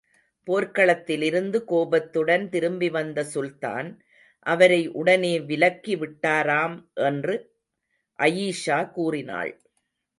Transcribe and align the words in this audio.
போர்க்களத்திலிருந்து 0.47 1.57
கோபத்துடன் 1.63 2.45
திரும்பி 2.49 2.89
வந்த 2.89 3.23
சுல்தான், 3.23 3.89
அவரை 4.45 4.81
உடனே 4.93 5.33
விலக்கி 5.39 5.95
விட்டாராம் 5.95 6.77
என்று 7.09 7.35
அயீஷா 8.19 8.79
கூறினாள். 8.91 9.53